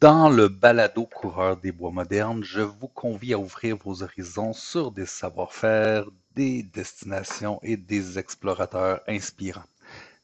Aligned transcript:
Dans 0.00 0.28
le 0.28 0.48
balado 0.48 1.06
coureur 1.06 1.56
des 1.56 1.72
bois 1.72 1.90
modernes, 1.90 2.44
je 2.44 2.60
vous 2.60 2.86
convie 2.88 3.32
à 3.32 3.38
ouvrir 3.38 3.78
vos 3.78 4.02
horizons 4.02 4.52
sur 4.52 4.90
des 4.90 5.06
savoir-faire, 5.06 6.04
des 6.34 6.62
destinations 6.62 7.58
et 7.62 7.78
des 7.78 8.18
explorateurs 8.18 9.00
inspirants. 9.08 9.64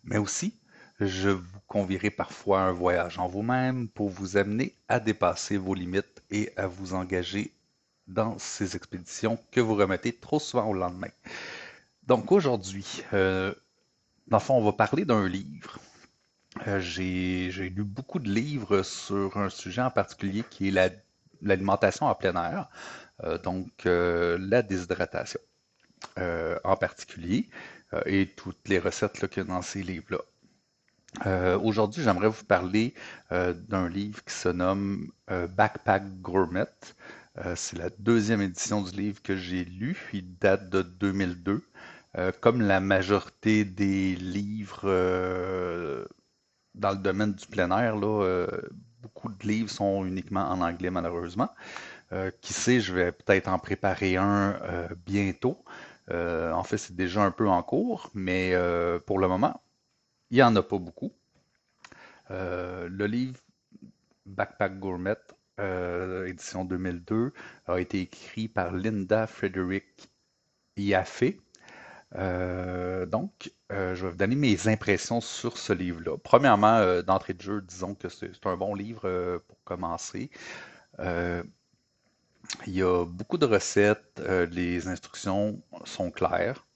Mais 0.04 0.18
aussi, 0.18 0.52
je 1.00 1.30
vous 1.30 1.60
convierai 1.68 2.10
parfois 2.10 2.60
à 2.60 2.64
un 2.64 2.72
voyage 2.72 3.18
en 3.18 3.28
vous-même 3.28 3.88
pour 3.88 4.10
vous 4.10 4.36
amener 4.36 4.74
à 4.88 5.00
dépasser 5.00 5.56
vos 5.56 5.74
limites 5.74 6.22
et 6.30 6.52
à 6.56 6.66
vous 6.66 6.92
engager 6.92 7.54
dans 8.06 8.38
ces 8.38 8.76
expéditions 8.76 9.38
que 9.52 9.60
vous 9.60 9.74
remettez 9.74 10.12
trop 10.12 10.38
souvent 10.38 10.68
au 10.68 10.74
lendemain. 10.74 11.10
Donc 12.06 12.30
aujourd'hui, 12.30 13.04
euh, 13.14 13.54
dans 14.26 14.36
le 14.36 14.42
fond, 14.42 14.54
on 14.56 14.64
va 14.64 14.72
parler 14.72 15.06
d'un 15.06 15.26
livre 15.26 15.78
euh, 16.68 16.80
j'ai, 16.80 17.50
lu 17.50 17.84
beaucoup 17.84 18.18
de 18.18 18.28
livres 18.30 18.82
sur 18.82 19.36
un 19.36 19.48
sujet 19.48 19.82
en 19.82 19.90
particulier 19.90 20.44
qui 20.48 20.68
est 20.68 21.04
l'alimentation 21.40 22.06
en 22.06 22.14
plein 22.14 22.34
air, 22.34 22.68
euh, 23.24 23.38
donc 23.38 23.86
euh, 23.86 24.38
la 24.40 24.62
déshydratation 24.62 25.40
en 26.64 26.76
particulier, 26.76 27.48
et 28.06 28.26
toutes 28.26 28.68
les 28.68 28.80
recettes 28.80 29.28
qu'il 29.28 29.44
y 29.44 29.46
a 29.46 29.48
dans 29.48 29.62
ces 29.62 29.82
livres-là. 29.84 31.56
aujourd'hui, 31.58 32.02
j'aimerais 32.02 32.28
vous 32.28 32.44
parler 32.44 32.92
d'un 33.30 33.88
livre 33.88 34.22
qui 34.24 34.34
se 34.34 34.48
nomme 34.48 35.12
Backpack 35.28 36.20
Gourmet. 36.20 36.66
c'est 37.54 37.78
la 37.78 37.88
deuxième 38.00 38.42
édition 38.42 38.82
du 38.82 38.90
livre 38.90 39.22
que 39.22 39.36
j'ai 39.36 39.64
lu. 39.64 39.96
Il 40.12 40.36
date 40.38 40.68
de 40.70 40.82
2002. 40.82 41.62
comme 42.40 42.60
la 42.62 42.80
majorité 42.80 43.64
des 43.64 44.16
livres 44.16 44.88
dans 46.74 46.90
le 46.90 46.96
domaine 46.96 47.32
du 47.32 47.46
plein 47.46 47.70
air, 47.70 47.96
euh, 48.02 48.46
beaucoup 49.02 49.28
de 49.28 49.46
livres 49.46 49.70
sont 49.70 50.04
uniquement 50.04 50.48
en 50.50 50.60
anglais, 50.60 50.90
malheureusement. 50.90 51.50
Euh, 52.12 52.30
qui 52.40 52.52
sait, 52.52 52.80
je 52.80 52.92
vais 52.92 53.12
peut-être 53.12 53.48
en 53.48 53.58
préparer 53.58 54.16
un 54.16 54.60
euh, 54.62 54.88
bientôt. 55.06 55.64
en 56.10 56.62
fait, 56.64 56.78
c'est 56.78 56.96
déjà 56.96 57.22
un 57.24 57.30
peu 57.30 57.48
en 57.48 57.62
cours, 57.62 58.10
mais 58.14 58.54
pour 59.06 59.18
le 59.18 59.28
moment, 59.28 59.62
il 60.30 60.36
n'y 60.36 60.42
en 60.42 60.54
a 60.56 60.62
pas 60.62 60.78
beaucoup. 60.78 61.12
le 62.30 63.06
livre 63.06 63.40
Backpack 64.26 64.78
Gourmet, 64.78 65.16
édition 66.26 66.64
2002, 66.64 67.32
a 67.66 67.80
été 67.80 68.00
écrit 68.00 68.48
par 68.48 68.72
Linda 68.72 69.26
Frederick 69.26 70.10
Iaffe. 70.76 71.34
Euh, 72.16 73.06
donc, 73.06 73.52
euh, 73.72 73.94
je 73.94 74.04
vais 74.04 74.10
vous 74.10 74.16
donner 74.16 74.36
mes 74.36 74.68
impressions 74.68 75.20
sur 75.20 75.56
ce 75.58 75.72
livre-là. 75.72 76.16
Premièrement, 76.22 76.76
euh, 76.76 77.02
d'entrée 77.02 77.34
de 77.34 77.40
jeu, 77.40 77.62
disons 77.62 77.94
que 77.94 78.08
c'est 78.08 78.30
un 78.44 78.56
bon 78.56 78.74
livre 78.74 79.40
pour 79.48 79.62
commencer. 79.64 80.30
il 82.66 82.74
y 82.74 82.82
a 82.82 83.04
beaucoup 83.04 83.38
de 83.38 83.46
recettes, 83.46 84.20
les 84.50 84.88
instructions 84.88 85.62
sont 85.84 86.10
claires. 86.10 86.66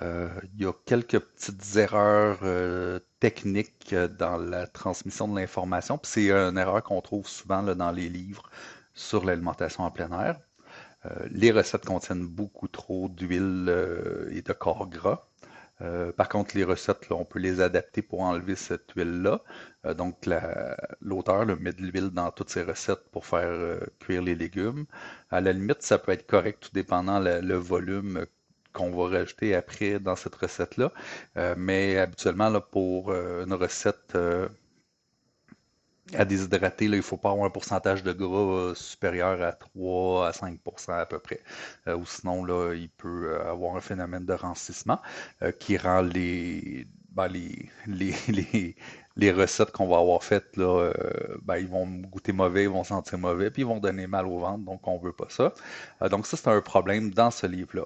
il 0.00 0.60
y 0.62 0.66
a 0.66 0.72
quelques 0.86 1.18
petites 1.18 1.76
erreurs 1.76 2.40
techniques 3.20 3.94
dans 4.18 4.36
la 4.38 4.66
transmission 4.66 5.28
de 5.28 5.38
l'information. 5.38 5.98
C'est 6.02 6.30
une 6.30 6.58
erreur 6.58 6.82
qu'on 6.82 7.00
trouve 7.00 7.28
souvent 7.28 7.62
dans 7.62 7.90
les 7.92 8.08
livres 8.08 8.50
sur 8.94 9.24
l'alimentation 9.24 9.84
en 9.84 9.90
plein 9.90 10.10
air. 10.20 10.38
Euh, 11.06 11.26
les 11.30 11.50
recettes 11.50 11.84
contiennent 11.84 12.26
beaucoup 12.26 12.68
trop 12.68 13.08
d'huile 13.08 13.66
euh, 13.68 14.30
et 14.32 14.42
de 14.42 14.52
corps 14.52 14.88
gras. 14.88 15.26
Euh, 15.80 16.12
par 16.12 16.28
contre, 16.28 16.56
les 16.56 16.64
recettes, 16.64 17.06
on 17.10 17.24
peut 17.24 17.40
les 17.40 17.60
adapter 17.60 18.02
pour 18.02 18.20
enlever 18.20 18.54
cette 18.54 18.92
huile-là. 18.94 19.42
donc, 19.96 20.28
l'auteur 21.00 21.44
met 21.58 21.72
de 21.72 21.82
l'huile 21.82 22.10
dans 22.10 22.30
toutes 22.30 22.50
ses 22.50 22.62
recettes 22.62 23.10
pour 23.10 23.26
faire 23.26 23.80
cuire 23.98 24.22
les 24.22 24.36
légumes. 24.36 24.86
À 25.30 25.40
la 25.40 25.52
limite, 25.52 25.82
ça 25.82 25.98
peut 25.98 26.12
être 26.12 26.26
correct 26.26 26.60
tout 26.60 26.70
dépendant 26.72 27.18
le 27.18 27.54
volume 27.56 28.26
qu'on 28.72 28.90
va 28.92 29.18
rajouter 29.18 29.56
après 29.56 29.98
dans 29.98 30.14
cette 30.14 30.36
recette-là. 30.36 30.92
mais 31.56 31.98
habituellement, 31.98 32.60
pour 32.60 33.12
une 33.12 33.52
recette 33.54 34.16
à 36.22 36.24
déshydrater, 36.24 36.86
il 36.86 37.02
faut 37.02 37.16
pas 37.16 37.30
avoir 37.30 37.46
un 37.46 37.50
pourcentage 37.50 38.02
de 38.02 38.12
gras 38.12 38.70
euh, 38.70 38.74
supérieur 38.74 39.42
à 39.42 39.52
3 39.52 40.28
à 40.28 40.30
5% 40.30 40.92
à 40.92 41.06
peu 41.06 41.18
près. 41.18 41.40
Euh, 41.88 41.96
ou 41.96 42.06
sinon, 42.06 42.46
il 42.72 42.88
peut 42.90 43.32
euh, 43.32 43.50
avoir 43.50 43.76
un 43.76 43.80
phénomène 43.80 44.24
de 44.24 44.32
rancissement 44.32 45.00
qui 45.58 45.76
rend 45.76 46.02
les, 46.02 46.86
ben, 47.10 47.28
les, 49.16 49.32
recettes 49.32 49.72
qu'on 49.72 49.88
va 49.88 49.98
avoir 49.98 50.22
faites, 50.22 50.56
là, 50.56 50.92
ben, 51.42 51.56
ils 51.58 51.68
vont 51.68 51.86
goûter 51.86 52.32
mauvais, 52.32 52.64
ils 52.64 52.70
vont 52.70 52.84
sentir 52.84 53.18
mauvais, 53.18 53.50
puis 53.50 53.62
ils 53.62 53.66
vont 53.66 53.80
donner 53.80 54.06
mal 54.06 54.26
au 54.26 54.38
ventre, 54.38 54.64
donc 54.64 54.86
on 54.86 54.98
veut 54.98 55.12
pas 55.12 55.28
ça. 55.28 55.52
donc 56.08 56.26
ça, 56.26 56.36
c'est 56.36 56.48
un 56.48 56.60
problème 56.60 57.10
dans 57.10 57.30
ce 57.30 57.46
livre-là. 57.46 57.84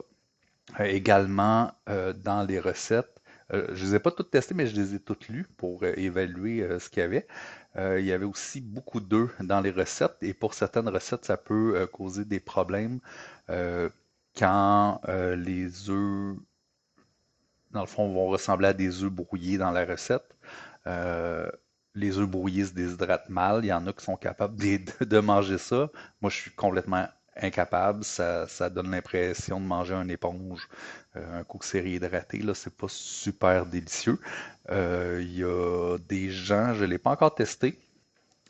également, 0.84 1.72
dans 1.86 2.46
les 2.46 2.60
recettes, 2.60 3.15
je 3.50 3.56
ne 3.56 3.74
les 3.74 3.94
ai 3.94 3.98
pas 4.00 4.10
toutes 4.10 4.30
testées, 4.30 4.54
mais 4.54 4.66
je 4.66 4.74
les 4.74 4.94
ai 4.94 5.00
toutes 5.00 5.28
lues 5.28 5.46
pour 5.56 5.84
évaluer 5.84 6.66
ce 6.78 6.88
qu'il 6.90 7.00
y 7.00 7.04
avait. 7.04 7.26
Euh, 7.78 8.00
il 8.00 8.06
y 8.06 8.12
avait 8.12 8.24
aussi 8.24 8.60
beaucoup 8.60 9.00
d'œufs 9.00 9.30
dans 9.42 9.60
les 9.60 9.70
recettes 9.70 10.16
et 10.22 10.32
pour 10.32 10.54
certaines 10.54 10.88
recettes, 10.88 11.24
ça 11.26 11.36
peut 11.36 11.76
euh, 11.76 11.86
causer 11.86 12.24
des 12.24 12.40
problèmes 12.40 13.00
euh, 13.50 13.90
quand 14.36 15.00
les 15.08 15.88
œufs, 15.90 16.36
dans 17.70 17.80
le 17.80 17.86
fond, 17.86 18.12
vont 18.12 18.26
ressembler 18.28 18.68
à 18.68 18.72
des 18.74 19.02
œufs 19.02 19.10
brouillés 19.10 19.56
dans 19.56 19.70
la 19.70 19.86
recette. 19.86 20.36
les 21.94 22.18
œufs 22.18 22.28
brouillés 22.28 22.66
se 22.66 22.74
déshydratent 22.74 23.30
mal. 23.30 23.64
Il 23.64 23.68
y 23.68 23.72
en 23.72 23.86
a 23.86 23.92
qui 23.94 24.04
sont 24.04 24.16
capables 24.16 24.56
de, 24.58 25.18
manger 25.20 25.56
ça. 25.56 25.90
Moi, 26.20 26.30
je 26.30 26.36
suis 26.36 26.50
complètement 26.50 27.06
incapable. 27.40 28.04
Ça, 28.04 28.70
donne 28.70 28.90
l'impression 28.90 29.60
de 29.60 29.66
manger 29.66 29.94
une 29.94 30.10
éponge. 30.10 30.68
un 31.14 31.44
coup 31.44 31.58
que 31.58 31.64
c'est 31.64 31.82
là, 31.82 32.54
c'est 32.54 32.74
pas 32.74 32.88
super 32.88 33.66
délicieux. 33.66 34.18
Euh, 34.70 35.20
il 35.22 35.38
y 35.38 35.44
a 35.44 35.98
des 36.08 36.30
gens, 36.30 36.74
je 36.74 36.84
ne 36.84 36.90
l'ai 36.90 36.98
pas 36.98 37.10
encore 37.10 37.34
testé, 37.34 37.78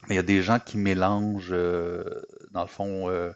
mais 0.08 0.14
il 0.14 0.16
y 0.16 0.20
a 0.20 0.22
des 0.22 0.42
gens 0.42 0.58
qui 0.58 0.78
mélangent, 0.78 1.50
euh, 1.52 2.04
dans 2.52 2.62
le 2.62 2.68
fond, 2.68 3.08
euh, 3.10 3.32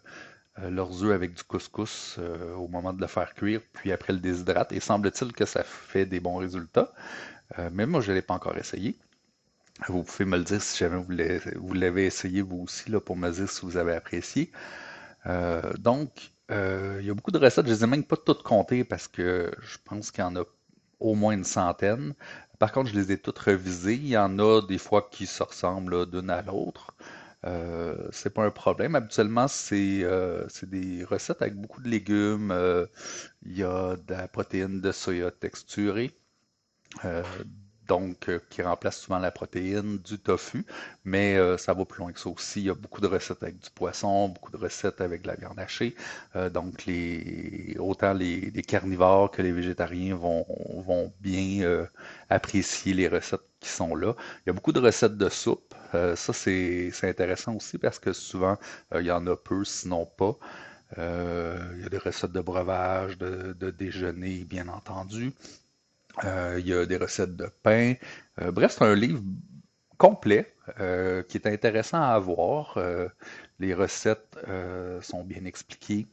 leurs 0.71 1.05
œufs 1.05 1.13
avec 1.13 1.35
du 1.35 1.43
couscous 1.43 2.19
au 2.57 2.69
moment 2.69 2.93
de 2.93 3.01
le 3.01 3.07
faire 3.07 3.35
cuire, 3.35 3.61
puis 3.73 3.93
après 3.93 4.13
le 4.13 4.19
déshydrate. 4.19 4.73
Et 4.73 4.81
semble-t-il 4.81 5.33
que 5.33 5.47
ça 5.47 5.63
fait 5.63 6.07
des 6.07 6.21
bons 6.21 6.37
résultats. 6.37 6.93
mais 7.73 7.87
moi, 7.87 8.01
je 8.01 8.11
ne 8.11 8.17
l'ai 8.17 8.23
pas 8.23 8.35
encore 8.35 8.59
essayé. 8.59 8.99
Vous 9.89 10.03
pouvez 10.03 10.27
me 10.27 10.37
le 10.37 10.45
dire 10.45 10.61
si 10.61 10.77
jamais 10.79 11.03
vous 11.57 11.73
l'avez 11.73 12.05
essayé 12.05 12.43
vous 12.43 12.65
aussi, 12.65 12.91
là, 12.91 13.01
pour 13.01 13.17
me 13.17 13.31
dire 13.31 13.49
si 13.49 13.63
vous 13.63 13.79
avez 13.79 13.95
apprécié. 13.95 14.53
Donc, 15.79 16.33
il 16.51 17.05
y 17.07 17.11
a 17.11 17.15
beaucoup 17.15 17.31
de 17.31 17.39
recettes, 17.39 17.67
je 17.67 17.71
ne 17.71 17.77
les 17.77 17.85
ai 17.85 17.87
même 17.87 18.05
pas 18.05 18.17
toutes 18.17 18.43
comptées 18.43 18.85
parce 18.85 19.09
que 19.09 19.51
je 19.61 19.79
pense 19.85 20.11
qu'il 20.11 20.23
y 20.23 20.27
en 20.27 20.37
a 20.37 20.45
au 21.01 21.15
moins 21.15 21.33
une 21.33 21.45
centaine. 21.45 22.15
Par 22.59 22.73
contre, 22.73 22.91
je 22.91 22.95
les 22.95 23.13
ai 23.13 23.19
toutes 23.19 23.39
revisées. 23.39 23.95
Il 23.95 24.09
y 24.09 24.19
en 24.19 24.39
a 24.39 24.61
des 24.61 24.79
fois 24.79 25.09
qui 25.11 25.27
se 25.27 25.43
ressemblent 25.43 26.11
d'une 26.11 26.31
à 26.31 26.43
l'autre. 26.43 26.95
Euh, 27.47 28.09
c'est 28.13 28.35
pas 28.35 28.45
un 28.45 28.51
problème. 28.51 28.95
Habituellement, 28.95 29.49
c'est 29.49 30.01
euh, 30.03 30.47
des 30.65 31.05
recettes 31.05 31.41
avec 31.43 31.57
beaucoup 31.57 31.81
de 31.81 31.89
légumes. 31.89 32.51
Euh, 32.51 32.87
il 33.43 33.57
y 33.57 33.63
a 33.63 33.97
de 33.97 34.15
la 34.15 34.29
protéine 34.29 34.81
de 34.81 34.93
soya 34.93 35.31
texturée, 35.31 36.11
euh, 37.05 37.23
donc 37.91 38.29
euh, 38.29 38.39
qui 38.51 38.63
remplace 38.63 38.99
souvent 39.01 39.19
la 39.19 39.33
protéine 39.33 39.99
du 39.99 40.17
tofu, 40.17 40.65
mais 41.05 41.37
euh, 41.37 41.59
ça 41.59 41.75
va 41.75 41.85
plus 41.85 41.99
loin 41.99 42.13
que 42.13 42.21
ça 42.21 42.29
aussi. 42.29 42.61
Il 42.61 42.67
y 42.67 42.71
a 42.71 42.75
beaucoup 42.75 43.01
de 43.01 43.09
recettes 43.09 43.43
avec 43.43 43.59
du 43.59 43.69
poisson, 43.71 44.29
beaucoup 44.29 44.53
de 44.53 44.57
recettes 44.57 45.01
avec 45.01 45.23
de 45.23 45.27
la 45.27 45.35
viande 45.35 45.59
hachée. 45.59 45.97
Euh, 46.37 46.49
donc 46.51 46.87
les, 46.87 47.77
autant 47.81 48.13
les, 48.13 48.53
carnivores 48.63 49.33
que 49.33 49.43
les 49.43 49.51
végétariens 49.51 50.15
vont, 50.15 50.47
bien 51.21 51.87
apprécier 52.29 52.95
les 52.95 53.09
recettes 53.09 53.49
qui 53.59 53.69
sont 53.69 53.97
là. 53.97 54.15
Il 54.41 54.43
y 54.49 54.51
a 54.51 54.53
beaucoup 54.53 54.73
de 54.73 54.81
recettes 54.81 55.17
de 55.17 55.29
soupe. 55.29 55.75
ça, 55.93 56.33
c'est 56.33 56.93
intéressant 57.03 57.55
aussi 57.57 57.79
parce 57.79 57.99
que 57.99 58.13
souvent, 58.13 58.57
il 58.95 59.07
y 59.07 59.11
en 59.11 59.27
a 59.27 59.37
peu, 59.37 59.65
sinon 59.65 60.07
pas. 60.07 60.37
il 60.97 61.83
y 61.83 61.87
a 61.87 61.89
des 61.89 61.99
recettes 61.99 62.33
de 62.33 62.41
breuvage, 62.41 63.19
de 63.19 63.71
déjeuner, 63.71 64.45
bien 64.45 64.69
entendu. 64.69 65.33
Euh, 66.25 66.57
il 66.59 66.67
y 66.67 66.75
a 66.75 66.87
des 66.87 66.97
recettes 66.97 67.37
de 67.37 67.49
pain. 67.63 67.95
Euh, 68.41 68.51
bref, 68.51 68.77
c'est 68.79 68.85
un 68.85 68.95
livre 68.95 69.23
complet 69.99 70.55
euh, 70.81 71.23
qui 71.23 71.37
est 71.37 71.47
intéressant 71.47 72.03
à 72.03 72.19
voir. 72.19 72.79
les 73.59 73.75
recettes 73.75 74.39
sont 75.03 75.25
bien 75.25 75.45
expliquées 75.45 76.09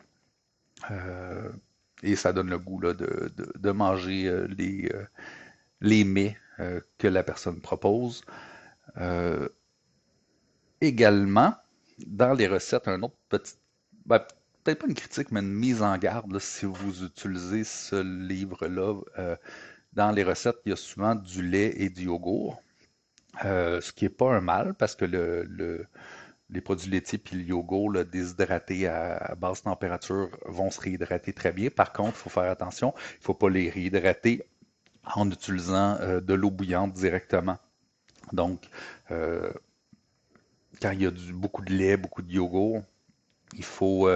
et 2.03 2.15
ça 2.15 2.33
donne 2.33 2.49
le 2.49 2.59
goût 2.59 2.81
de, 2.81 3.71
manger 3.71 4.45
les, 4.57 4.91
les 5.81 6.03
mets 6.03 6.37
que 6.97 7.07
la 7.07 7.23
personne 7.23 7.61
propose. 7.61 8.23
également, 10.81 11.55
dans 12.05 12.33
les 12.33 12.47
recettes, 12.47 12.87
un 12.87 13.01
autre 13.03 13.17
petit, 13.29 13.55
ben, 14.05 14.19
peut-être 14.63 14.79
pas 14.79 14.87
une 14.87 14.93
critique, 14.93 15.31
mais 15.31 15.39
une 15.39 15.53
mise 15.53 15.81
en 15.81 15.97
garde 15.97 16.37
si 16.39 16.65
vous 16.65 17.05
utilisez 17.05 17.63
ce 17.63 17.95
livre-là 17.95 19.01
dans 19.97 20.11
les 20.11 20.23
recettes, 20.23 20.57
il 20.65 20.69
y 20.69 20.73
a 20.73 20.75
souvent 20.75 21.15
du 21.15 21.41
lait 21.41 21.73
et 21.75 21.89
du 21.89 22.03
yogourt, 22.03 22.61
euh, 23.43 23.81
ce 23.81 23.91
qui 23.91 24.05
n'est 24.05 24.09
pas 24.09 24.31
un 24.35 24.41
mal 24.41 24.75
parce 24.75 24.95
que 24.95 25.05
le, 25.05 25.87
les 26.51 26.61
produits 26.61 26.91
laitiers 26.91 27.17
puis 27.17 27.35
le 27.35 27.41
yogourt 27.41 28.05
déshydratés 28.05 28.87
à, 28.87 29.33
basse 29.35 29.63
température 29.63 30.29
vont 30.45 30.69
se 30.69 30.79
réhydrater 30.79 31.33
très 31.33 31.51
bien. 31.51 31.71
Par 31.71 31.93
contre, 31.93 32.15
il 32.15 32.21
faut 32.21 32.29
faire 32.29 32.51
attention, 32.51 32.93
il 32.95 33.19
ne 33.21 33.23
faut 33.23 33.33
pas 33.33 33.49
les 33.49 33.71
réhydrater 33.71 34.43
en 35.15 35.29
utilisant 35.31 35.97
euh, 35.99 36.21
de 36.21 36.35
l'eau 36.35 36.51
bouillante 36.51 36.93
directement. 36.93 37.57
Donc, 38.33 38.69
euh, 39.09 39.51
quand 40.79 40.91
il 40.91 41.01
y 41.01 41.07
a 41.07 41.11
beaucoup 41.33 41.63
de 41.63 41.73
lait, 41.73 41.97
beaucoup 41.97 42.21
de 42.21 42.31
yogourt, 42.31 42.83
il 43.55 43.63
faut 43.63 44.07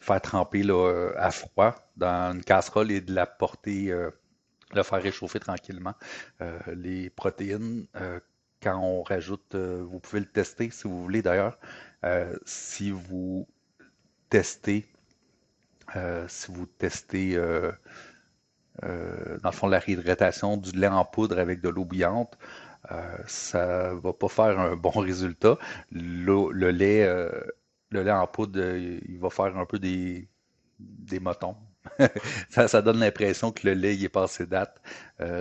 faire 0.00 0.20
tremper 0.20 0.62
à 1.16 1.30
froid 1.30 1.74
dans 1.96 2.34
une 2.34 2.44
casserole 2.44 2.90
et 2.90 3.00
de 3.00 3.14
la 3.14 3.24
porter, 3.24 3.94
le 4.74 4.82
faire 4.82 5.02
réchauffer 5.02 5.40
tranquillement. 5.40 5.94
les 6.74 7.10
protéines, 7.10 7.86
quand 8.62 8.78
on 8.78 9.02
rajoute, 9.02 9.54
vous 9.54 10.00
pouvez 10.00 10.20
le 10.20 10.26
tester 10.26 10.70
si 10.70 10.88
vous 10.88 11.02
voulez 11.02 11.22
d'ailleurs, 11.22 11.58
si 12.44 12.90
vous 12.90 13.46
testez, 14.28 14.86
si 16.28 16.52
vous 16.52 16.66
testez 16.66 17.38
euh, 18.84 19.38
dans 19.42 19.50
le 19.50 19.54
fond, 19.54 19.68
la 19.68 19.78
réhydratation 19.78 20.56
du 20.56 20.70
lait 20.72 20.88
en 20.88 21.04
poudre 21.04 21.38
avec 21.38 21.60
de 21.60 21.68
l'eau 21.68 21.84
bouillante, 21.84 22.36
euh, 22.92 23.18
ça 23.26 23.94
va 23.94 24.12
pas 24.12 24.28
faire 24.28 24.58
un 24.58 24.76
bon 24.76 24.90
résultat. 25.00 25.58
Le 25.90 26.70
lait, 26.70 27.04
euh, 27.04 27.30
le 27.90 28.02
lait 28.02 28.12
en 28.12 28.26
poudre, 28.26 28.60
il 28.76 29.18
va 29.18 29.30
faire 29.30 29.56
un 29.56 29.66
peu 29.66 29.78
des, 29.78 30.28
des 30.78 31.20
motons. 31.20 31.56
ça, 32.50 32.82
donne 32.82 33.00
l'impression 33.00 33.52
que 33.52 33.66
le 33.66 33.74
lait 33.74 33.94
il 33.94 34.04
est 34.04 34.08
passé 34.08 34.46
date. 34.46 34.80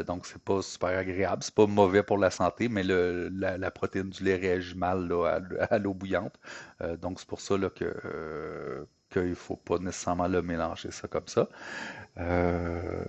donc, 0.08 0.26
c'est 0.26 0.42
pas 0.42 0.62
super 0.62 0.98
agréable. 0.98 1.44
C'est 1.44 1.56
pas 1.56 1.68
mauvais 1.68 2.04
pour 2.04 2.18
la 2.18 2.30
santé, 2.30 2.70
mais 2.70 2.84
le, 2.84 3.30
la, 3.30 3.72
protéine 3.72 4.10
du 4.10 4.24
lait 4.24 4.36
réagit 4.36 4.76
mal 4.78 5.12
à, 5.70 5.80
l'eau 5.80 5.94
bouillante. 5.94 6.36
donc, 7.02 7.20
c'est 7.20 7.28
pour 7.28 7.42
ça 7.42 7.56
que 7.76 8.88
qu'il 9.12 9.30
ne 9.30 9.36
faut 9.36 9.56
pas 9.56 9.78
nécessairement 9.78 10.28
le 10.28 10.42
mélanger 10.42 10.92
ça 10.92 11.08
comme 11.08 11.28
ça. 11.28 11.48
Euh, 12.18 13.04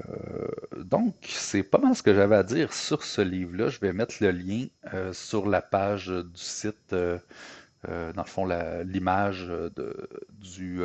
donc, 0.77 1.15
c'est 1.23 1.63
pas 1.63 1.79
mal 1.79 1.95
ce 1.95 2.03
que 2.03 2.15
j'avais 2.15 2.37
à 2.37 2.43
dire 2.43 2.73
sur 2.73 3.05
ce 3.05 3.21
livre-là. 3.21 3.69
Je 3.69 3.81
vais 3.81 3.93
mettre 3.93 4.15
le 4.21 4.31
lien 4.31 4.67
euh, 4.95 5.13
sur 5.13 5.49
la 5.49 5.63
page 5.63 6.09
du 6.09 6.41
site, 6.41 6.93
euh, 6.93 7.19
dans 7.85 8.23
le 8.23 8.29
fond, 8.29 8.47
l'image 8.85 9.51
du, 10.31 10.81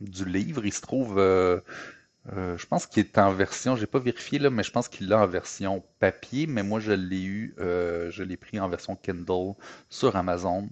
du 0.00 0.24
livre. 0.24 0.64
Il 0.64 0.72
se 0.72 0.80
trouve, 0.80 1.16
je 1.18 2.66
pense 2.66 2.86
qu'il 2.86 3.04
est 3.04 3.18
en 3.18 3.32
version, 3.32 3.76
j'ai 3.76 3.86
pas 3.86 3.98
vérifié 3.98 4.38
là, 4.38 4.50
mais 4.50 4.62
je 4.62 4.70
pense 4.70 4.88
qu'il 4.88 5.08
l'a 5.08 5.20
en 5.22 5.26
version 5.26 5.82
papier, 5.98 6.46
mais 6.46 6.62
moi 6.62 6.80
je 6.80 6.92
l'ai 6.92 7.24
eu, 7.24 7.54
je 7.58 8.22
l'ai 8.22 8.36
pris 8.36 8.60
en 8.60 8.68
version 8.68 8.96
Kindle 8.96 9.54
sur 9.88 10.16
Amazon. 10.16 10.68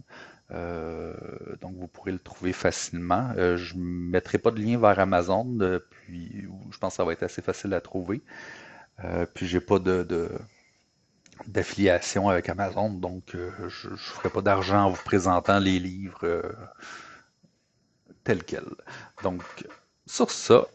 Euh, 0.51 1.15
donc 1.61 1.75
vous 1.77 1.89
pourrez 1.89 2.13
le 2.13 2.19
trouver 2.19 2.53
facilement. 2.53 3.31
Euh, 3.37 3.57
je 3.57 3.75
ne 3.75 3.83
mettrai 3.83 4.39
pas 4.39 4.51
de 4.51 4.61
lien 4.61 4.79
vers 4.79 4.99
Amazon, 4.99 5.59
euh, 5.61 5.79
puis 5.91 6.47
je 6.71 6.79
pense 6.79 6.93
que 6.93 6.97
ça 6.97 7.05
va 7.05 7.13
être 7.13 7.23
assez 7.23 7.43
facile 7.43 7.73
à 7.75 7.81
trouver. 7.81 8.23
puis 9.35 9.47
j'ai 9.47 9.61
pas 9.61 9.79
d'affiliation 11.47 12.29
avec 12.29 12.49
Amazon, 12.49 12.91
donc 12.91 13.37
je 13.69 13.89
ne 13.89 13.97
ferai 13.97 14.31
pas 14.31 14.43
d'argent 14.43 14.85
en 14.85 14.91
vous 14.91 15.03
présentant 15.03 15.59
les 15.59 15.79
livres 15.79 16.43
tels 18.25 18.43
quels. 18.43 18.75
Donc, 19.23 19.43
sur 20.07 20.31
ça, 20.31 20.67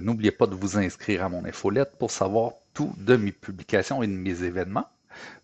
n'oubliez 0.00 0.30
pas 0.30 0.46
de 0.46 0.54
vous 0.54 0.78
inscrire 0.78 1.24
à 1.24 1.28
mon 1.28 1.44
infolette 1.44 1.96
pour 1.98 2.10
savoir 2.10 2.52
tout 2.74 2.94
de 2.96 3.16
mes 3.16 3.32
publications 3.32 4.02
et 4.02 4.06
de 4.06 4.12
mes 4.12 4.44
événements. 4.44 4.88